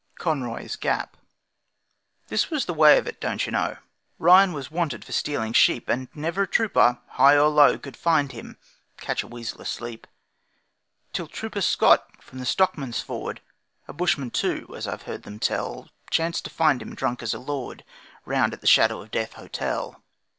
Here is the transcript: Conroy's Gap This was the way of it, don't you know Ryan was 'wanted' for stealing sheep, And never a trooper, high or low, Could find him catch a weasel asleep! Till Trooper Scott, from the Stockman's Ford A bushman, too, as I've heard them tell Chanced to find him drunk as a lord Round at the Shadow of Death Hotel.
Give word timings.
Conroy's 0.17 0.75
Gap 0.77 1.15
This 2.27 2.49
was 2.49 2.65
the 2.65 2.73
way 2.73 2.97
of 2.97 3.05
it, 3.05 3.21
don't 3.21 3.45
you 3.45 3.51
know 3.51 3.77
Ryan 4.17 4.51
was 4.51 4.71
'wanted' 4.71 5.05
for 5.05 5.11
stealing 5.11 5.53
sheep, 5.53 5.87
And 5.87 6.07
never 6.15 6.41
a 6.41 6.47
trooper, 6.47 6.97
high 7.09 7.37
or 7.37 7.49
low, 7.49 7.77
Could 7.77 7.95
find 7.95 8.31
him 8.31 8.57
catch 8.97 9.21
a 9.21 9.27
weasel 9.27 9.61
asleep! 9.61 10.07
Till 11.13 11.27
Trooper 11.27 11.61
Scott, 11.61 12.07
from 12.19 12.39
the 12.39 12.47
Stockman's 12.47 12.99
Ford 13.01 13.41
A 13.87 13.93
bushman, 13.93 14.31
too, 14.31 14.73
as 14.75 14.87
I've 14.87 15.03
heard 15.03 15.21
them 15.21 15.37
tell 15.37 15.89
Chanced 16.09 16.45
to 16.45 16.49
find 16.49 16.81
him 16.81 16.95
drunk 16.95 17.21
as 17.21 17.35
a 17.35 17.39
lord 17.39 17.83
Round 18.25 18.53
at 18.53 18.61
the 18.61 18.65
Shadow 18.65 19.01
of 19.03 19.11
Death 19.11 19.33
Hotel. 19.33 20.01